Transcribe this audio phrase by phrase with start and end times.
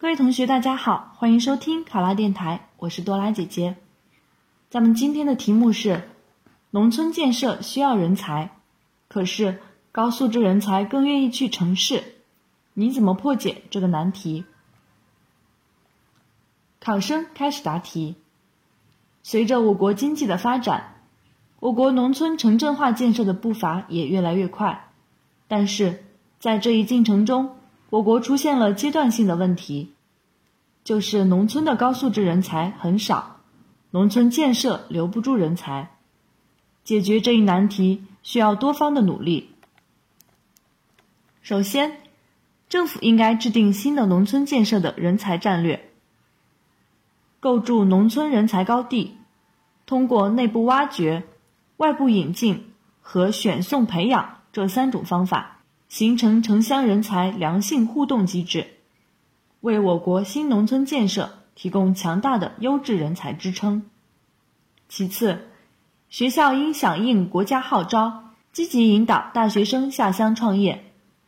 [0.00, 3.74] 各位同学，大家好，欢迎收听考拉电台，我是多拉姐姐。
[4.70, 6.08] 咱们今天的题目是：
[6.70, 8.52] 农村建设需要人才，
[9.08, 12.14] 可是高素质人才更愿意去城市，
[12.74, 14.44] 你怎么破解这个难题？
[16.78, 18.14] 考生开始答题。
[19.24, 20.94] 随着我国经济的发展，
[21.58, 24.92] 我国农村城镇化建设的步伐也越来越快，
[25.48, 26.04] 但是
[26.38, 27.57] 在这一进程中，
[27.90, 29.94] 我国出现了阶段性的问题，
[30.84, 33.40] 就是农村的高素质人才很少，
[33.90, 35.90] 农村建设留不住人才。
[36.84, 39.50] 解决这一难题需要多方的努力。
[41.42, 42.00] 首先，
[42.68, 45.90] 政府应该制定新的农村建设的人才战略，
[47.40, 49.16] 构筑农村人才高地，
[49.86, 51.24] 通过内部挖掘、
[51.78, 55.57] 外部引进和选送培养这三种方法。
[55.88, 58.66] 形成城乡人才良性互动机制，
[59.60, 63.84] 为我国新农村建设提供强大的优质人才支撑。
[64.88, 65.48] 其次，
[66.10, 70.84] 学校应响应国家号召，积极引导大学生下乡创业。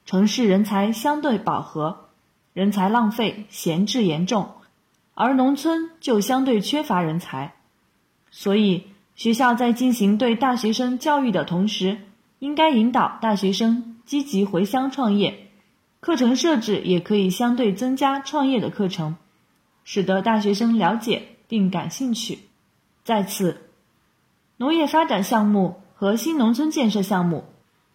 [0.07, 2.09] 城市人才相对饱和，
[2.53, 4.51] 人才浪费闲置严重，
[5.15, 7.55] 而农村就相对缺乏人才，
[8.31, 11.99] 所以学校在进行对大学生教育的同时，
[12.41, 14.00] 应该引导大学生。
[14.11, 15.47] 积极回乡创业，
[16.01, 19.15] 课程设置也可以相对增加创业的课程，
[19.85, 22.41] 使得大学生了解并感兴趣。
[23.05, 23.59] 再次，
[24.57, 27.45] 农业发展项目和新农村建设项目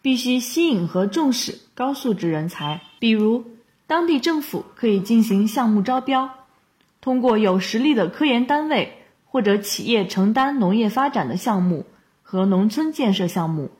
[0.00, 3.44] 必须吸引和重视高素质人才，比如
[3.86, 6.30] 当地政府可以进行项目招标，
[7.02, 8.94] 通过有实力的科研单位
[9.26, 11.84] 或者企业承担农业发展的项目
[12.22, 13.70] 和农村建设项目。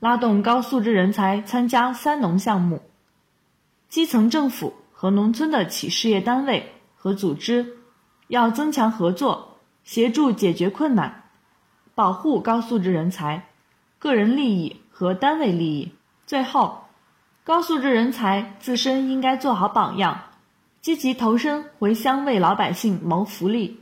[0.00, 2.80] 拉动高素质人才参加“三农”项目，
[3.90, 7.76] 基层政府和农村的企事业单位和组织
[8.26, 11.24] 要增强合作，协助解决困难，
[11.94, 13.48] 保护高素质人才
[13.98, 15.92] 个人利益和单位利益。
[16.24, 16.84] 最后，
[17.44, 20.18] 高素质人才自身应该做好榜样，
[20.80, 23.78] 积极投身回乡为老百姓谋福利。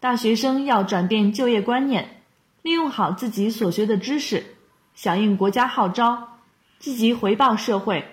[0.00, 2.22] 大学生要转变就业观念，
[2.62, 4.55] 利用好自己所学的知识。
[4.96, 6.38] 响应国家号召，
[6.80, 8.08] 积极回报社会，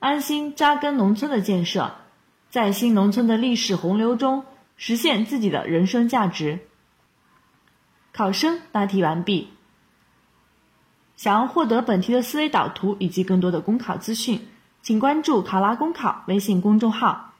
[0.00, 1.94] 安心扎根农村的建设，
[2.50, 4.44] 在新农村的历史洪流中
[4.76, 6.66] 实现自己的人生价值。
[8.12, 9.50] 考生答题完毕。
[11.16, 14.48] 想要获得本题的思维导图以及更多的公考资讯，
[14.80, 17.34] 请关注“考拉公考”微信公众号。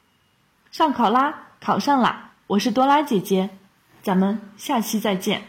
[0.69, 2.31] 上考拉，考上啦！
[2.45, 3.49] 我是多拉姐姐，
[4.03, 5.47] 咱们下期再见。